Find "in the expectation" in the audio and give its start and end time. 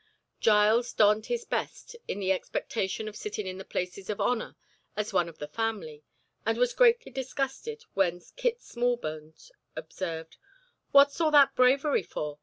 2.07-3.07